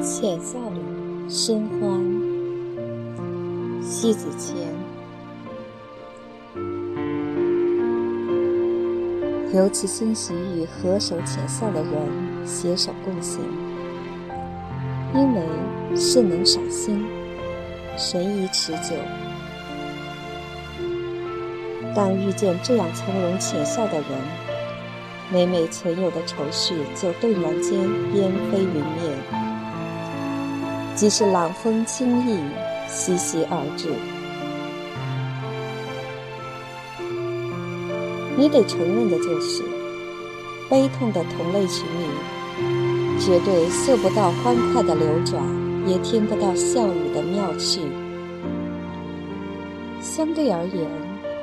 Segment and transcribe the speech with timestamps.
[0.00, 0.80] 浅笑里
[1.28, 2.02] 生欢，
[3.82, 4.56] 西子谦。
[9.54, 11.92] 尤其欣喜与合手浅笑的人
[12.48, 13.42] 携手共行，
[15.14, 15.42] 因为
[15.94, 17.04] 是能赏心，
[17.98, 18.96] 神怡持久。
[21.94, 24.04] 当遇见这样从容浅笑的人，
[25.30, 27.74] 每每存有的愁绪就顿然间
[28.14, 29.14] 烟飞云灭，
[30.94, 32.40] 即是朗风轻逸，
[32.88, 33.90] 习习而至。
[38.38, 39.62] 你得承认的就是，
[40.70, 42.06] 悲痛的同类群里，
[43.20, 45.42] 绝对嗅不到欢快的流转，
[45.86, 47.80] 也听不到笑语的妙趣。
[50.00, 50.88] 相对而言，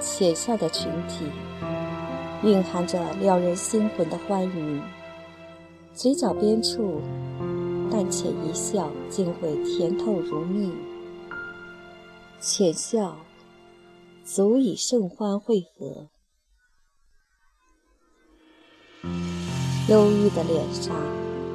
[0.00, 1.24] 浅笑的群体，
[2.44, 4.80] 蕴含着撩人心魂的欢愉。
[5.94, 7.00] 嘴角边处，
[7.90, 10.72] 淡浅一笑，竟会甜透如蜜。
[12.40, 13.16] 浅笑，
[14.24, 16.08] 足以甚欢会合。
[19.88, 20.94] 忧郁的脸上，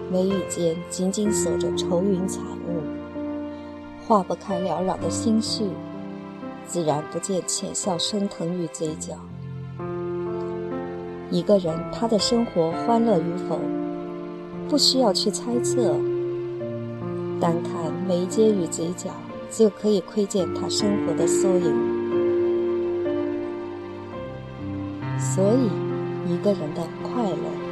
[0.09, 2.81] 眉宇间紧紧锁着愁云惨雾，
[4.05, 5.65] 化不开缭绕的心绪，
[6.65, 9.15] 自然不见浅笑升腾于嘴角。
[11.29, 13.59] 一个人他的生活欢乐与否，
[14.69, 15.93] 不需要去猜测，
[17.41, 19.11] 单看眉间与嘴角，
[19.51, 21.97] 就可以窥见他生活的缩影。
[25.19, 27.66] 所以，一个人的快乐。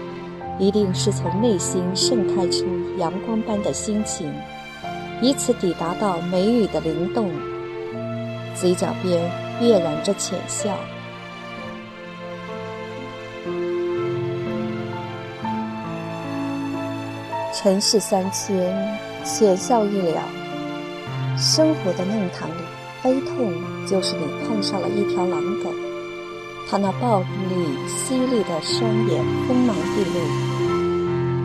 [0.58, 2.66] 一定是从内心盛开出
[2.98, 4.34] 阳光般的心情，
[5.22, 7.30] 以此抵达到眉宇的灵动，
[8.56, 9.30] 嘴角边
[9.62, 10.78] 跃然着浅笑。
[17.54, 20.22] 尘世三千，浅笑一了。
[21.38, 22.62] 生活的弄堂里，
[23.04, 23.54] 悲痛
[23.88, 25.70] 就是你碰上了一条狼狗。
[26.68, 27.26] 他那暴力
[27.88, 30.55] 犀利的双眼，锋芒毕露，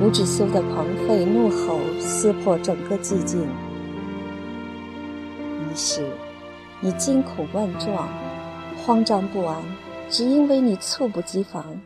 [0.03, 3.43] 无止休的狂吠怒吼，撕破整个寂静。
[3.43, 3.47] 于
[5.75, 6.09] 是，
[6.81, 8.09] 你惊恐万状，
[8.79, 9.63] 慌张不安，
[10.09, 11.79] 只因为你猝不及防。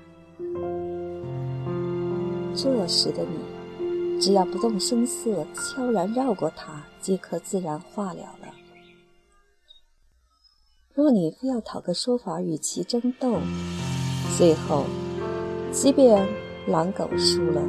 [2.54, 8.54] 这时的你，只要不动声色，悄然绕过它，即可自然化了了。
[10.94, 13.40] 若你非要讨个说法与其争斗，
[14.38, 14.84] 最后，
[15.72, 16.24] 即便
[16.68, 17.60] 狼狗输了，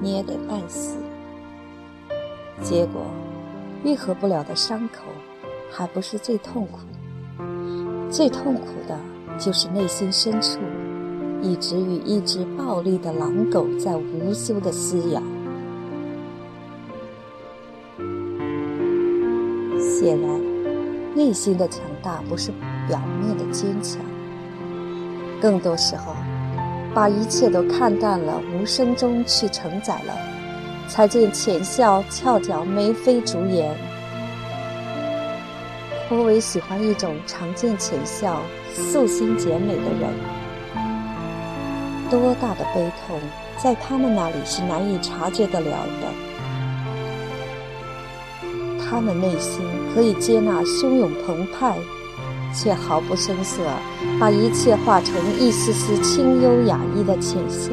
[0.00, 0.96] 你也得半死。
[2.62, 3.02] 结果，
[3.84, 5.04] 愈合不了的伤口，
[5.70, 6.78] 还不是最痛苦。
[8.10, 8.98] 最痛苦的
[9.38, 10.58] 就是内心深处，
[11.42, 15.22] 一直与一只暴力的狼狗在无休的撕咬。
[19.78, 20.48] 显然。
[21.14, 22.52] 内心的强大不是
[22.86, 24.00] 表面的坚强，
[25.40, 26.14] 更多时候，
[26.98, 30.12] 把一切都看淡了，无声中去承载了，
[30.88, 33.72] 才见浅笑翘脚眉飞逐颜。
[36.08, 38.42] 颇为喜欢一种常见浅笑、
[38.74, 40.10] 素心简美的人，
[42.10, 43.20] 多大的悲痛，
[43.62, 46.08] 在他们那里是难以察觉得了的。
[48.84, 49.62] 他们内心
[49.94, 51.78] 可以接纳汹涌澎湃，
[52.54, 53.62] 却毫不声色，
[54.18, 57.72] 把一切化成一丝丝清幽雅逸的浅笑，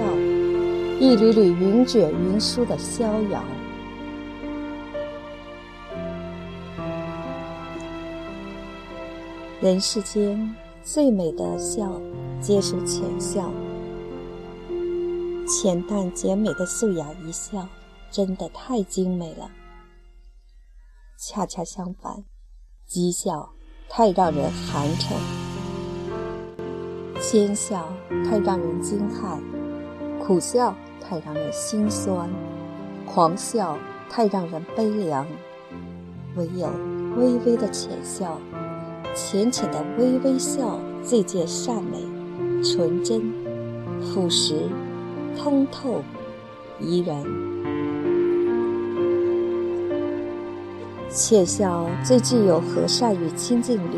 [1.00, 3.44] 一缕缕云卷云舒的逍遥。
[9.62, 12.00] 人世间最美的笑，
[12.40, 13.52] 皆是浅笑，
[15.48, 17.68] 浅淡简美的素雅一笑，
[18.12, 19.50] 真的太精美了。
[21.18, 22.24] 恰恰相反，
[22.88, 23.55] 讥笑
[23.90, 25.14] 太让人寒碜，
[27.20, 27.88] 奸笑
[28.26, 29.40] 太让人惊骇，
[30.20, 32.30] 苦笑太让人心酸，
[33.06, 33.78] 狂笑
[34.10, 35.26] 太让人悲凉。
[36.36, 36.70] 唯有
[37.16, 38.38] 微微的浅笑，
[39.14, 42.04] 浅浅的微微笑，最见善美、
[42.62, 43.32] 纯真、
[44.02, 44.68] 朴实、
[45.38, 46.02] 通透、
[46.82, 47.24] 怡然。
[51.16, 53.98] 窃笑最具有和善与亲近力，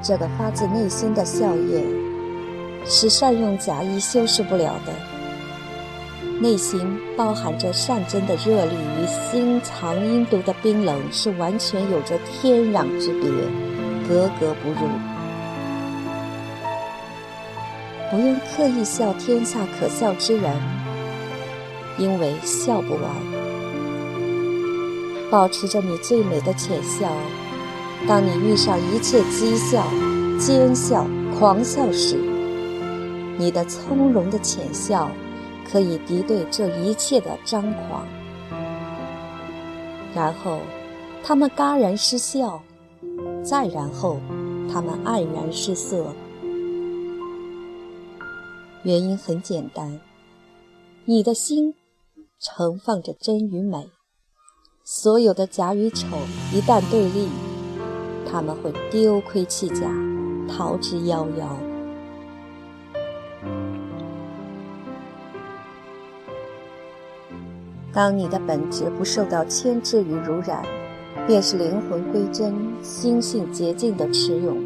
[0.00, 1.82] 这个发自内心的笑靥，
[2.84, 4.92] 是善用假意修饰不了的。
[6.40, 13.28] 内心包含着善真的热力与心藏阴毒的冰冷，是完全有着天壤之别，
[14.08, 14.88] 格格不入。
[18.12, 20.54] 不用刻意笑天下可笑之人，
[21.98, 23.39] 因为笑不完。
[25.30, 27.08] 保持着你最美的浅笑，
[28.08, 29.86] 当你遇上一切讥笑、
[30.38, 31.06] 奸笑、
[31.38, 32.16] 狂笑时，
[33.38, 35.10] 你的从容的浅笑
[35.70, 38.04] 可以敌对这一切的张狂。
[40.12, 40.58] 然后，
[41.22, 42.60] 他们戛然失笑；
[43.44, 44.18] 再然后，
[44.72, 46.12] 他们黯然失色。
[48.82, 50.00] 原因很简单，
[51.04, 51.74] 你的心
[52.40, 53.88] 盛放着真与美，
[54.84, 56.06] 所有的假与丑
[56.52, 57.28] 一旦对立，
[58.30, 59.86] 他们会丢盔弃甲，
[60.48, 61.46] 逃之夭夭。
[67.92, 70.64] 当你的本质不受到牵制与濡染，
[71.26, 74.56] 便是灵魂归真、心性洁净的持勇，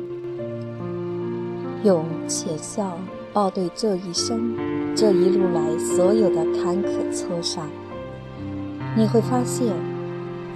[1.83, 2.97] 用浅笑。
[3.33, 4.55] 报对这一生，
[4.95, 7.69] 这一路来所有的坎坷挫伤，
[8.97, 9.75] 你会发现，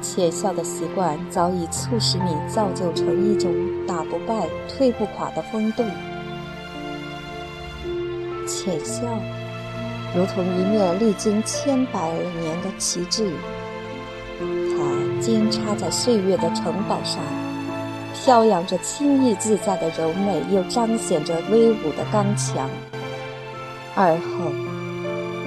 [0.01, 3.53] 浅笑的习惯早已促使你造就成一种
[3.87, 5.83] 打不败、退不垮的风度。
[8.47, 9.03] 浅笑，
[10.15, 13.33] 如同一面历经千百年的旗帜，
[14.41, 17.21] 它尖插在岁月的城堡上。
[18.15, 22.69] 飘扬着轻易自在的柔美，又彰显着威武的刚强。
[23.95, 24.51] 而后，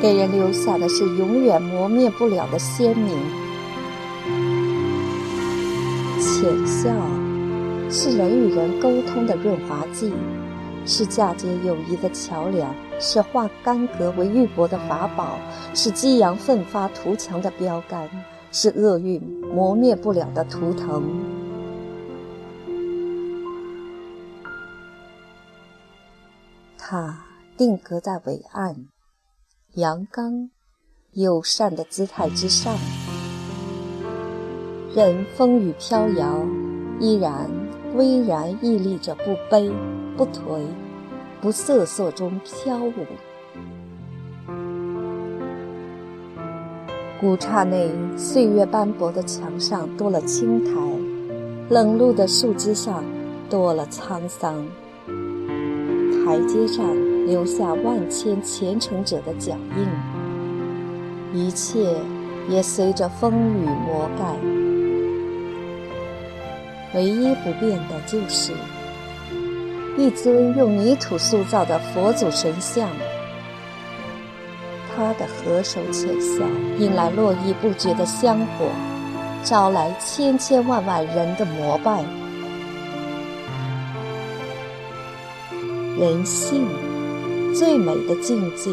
[0.01, 3.17] 给人留下的是永远磨灭不了的鲜明。
[6.41, 6.89] 浅笑，
[7.91, 10.11] 是人与人沟通的润滑剂，
[10.87, 15.37] 是嫁接友谊的桥梁，是化干戈为玉帛的法宝，
[15.75, 18.09] 是激扬奋发图强的标杆，
[18.51, 19.21] 是厄运
[19.53, 21.03] 磨灭不了的图腾。
[26.75, 27.23] 它
[27.55, 28.87] 定格在伟岸、
[29.75, 30.49] 阳刚、
[31.11, 32.75] 友善的姿态之上，
[34.93, 36.45] 任风雨飘摇，
[36.99, 37.49] 依然
[37.95, 39.71] 巍然屹立着，不卑
[40.17, 40.59] 不颓，
[41.39, 42.91] 不瑟瑟中飘舞。
[47.21, 50.71] 古刹内岁月斑驳的墙上多了青苔，
[51.69, 53.01] 冷露的树枝上
[53.49, 54.65] 多了沧桑。
[56.25, 56.85] 台阶上
[57.25, 59.55] 留下万千虔诚者的脚
[61.33, 61.95] 印，一切
[62.49, 64.60] 也随着风雨磨盖。
[66.93, 68.51] 唯一不变的就是
[69.97, 72.89] 一尊用泥土塑造的佛祖神像，
[74.95, 76.45] 他的合手浅笑
[76.77, 78.65] 引来络绎不绝的香火，
[79.43, 82.03] 招来千千万万人的膜拜。
[85.97, 86.65] 人性
[87.53, 88.71] 最美的境界，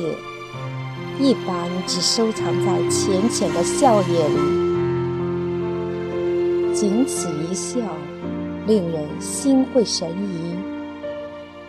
[1.21, 4.39] 一般只收藏在浅浅的笑靥里，
[6.73, 7.81] 仅此一笑，
[8.69, 10.55] 令人心会神怡，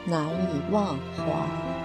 [0.04, 1.79] 难以忘怀。